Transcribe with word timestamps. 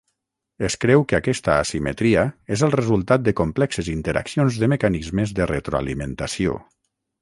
Es 0.69 0.77
creu 0.85 1.03
que 1.11 1.17
aquesta 1.17 1.57
asimetria 1.65 2.23
és 2.57 2.65
el 2.69 2.75
resultat 2.77 3.27
de 3.29 3.37
complexes 3.43 3.93
interaccions 3.97 4.61
de 4.65 4.75
mecanismes 4.77 5.39
de 5.41 5.53
retroalimentació. 5.57 6.63